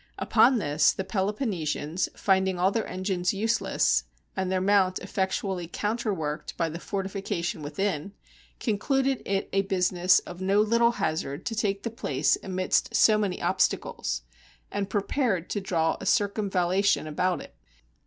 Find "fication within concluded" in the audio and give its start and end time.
7.09-9.21